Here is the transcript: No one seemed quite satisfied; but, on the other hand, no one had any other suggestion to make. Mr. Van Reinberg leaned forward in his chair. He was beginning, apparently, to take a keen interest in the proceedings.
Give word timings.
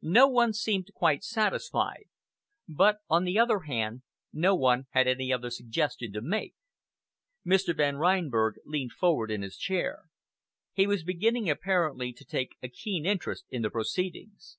No 0.00 0.26
one 0.28 0.54
seemed 0.54 0.94
quite 0.94 1.22
satisfied; 1.22 2.06
but, 2.66 3.00
on 3.10 3.24
the 3.24 3.38
other 3.38 3.60
hand, 3.68 4.00
no 4.32 4.54
one 4.54 4.86
had 4.92 5.06
any 5.06 5.30
other 5.30 5.50
suggestion 5.50 6.10
to 6.14 6.22
make. 6.22 6.54
Mr. 7.46 7.76
Van 7.76 7.96
Reinberg 7.98 8.54
leaned 8.64 8.92
forward 8.92 9.30
in 9.30 9.42
his 9.42 9.58
chair. 9.58 10.04
He 10.72 10.86
was 10.86 11.04
beginning, 11.04 11.50
apparently, 11.50 12.14
to 12.14 12.24
take 12.24 12.56
a 12.62 12.68
keen 12.70 13.04
interest 13.04 13.44
in 13.50 13.60
the 13.60 13.68
proceedings. 13.68 14.56